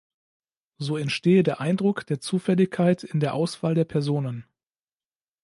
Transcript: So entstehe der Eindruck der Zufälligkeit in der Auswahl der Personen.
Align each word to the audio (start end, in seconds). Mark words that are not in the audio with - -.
So 0.79 0.97
entstehe 0.97 1.43
der 1.43 1.61
Eindruck 1.61 2.07
der 2.07 2.19
Zufälligkeit 2.19 3.03
in 3.03 3.19
der 3.19 3.35
Auswahl 3.35 3.75
der 3.75 3.85
Personen. 3.85 4.47